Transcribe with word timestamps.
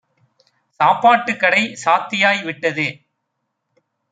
"சாப்பாட்டுக் 0.79 1.39
கடை 1.39 1.61
சாத்தியாய் 1.85 2.41
விட்டது. 2.43 2.87